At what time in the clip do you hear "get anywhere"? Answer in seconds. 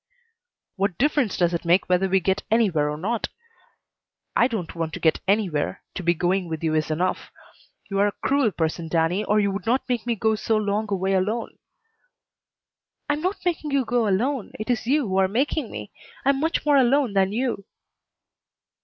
2.19-2.89, 4.99-5.83